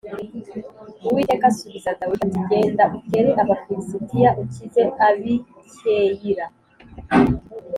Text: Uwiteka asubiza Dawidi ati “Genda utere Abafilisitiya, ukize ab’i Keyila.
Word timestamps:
Uwiteka 1.07 1.45
asubiza 1.51 1.97
Dawidi 1.99 2.23
ati 2.27 2.39
“Genda 2.49 2.83
utere 2.97 3.29
Abafilisitiya, 3.41 4.29
ukize 4.41 4.83
ab’i 5.07 5.35
Keyila. 5.79 6.45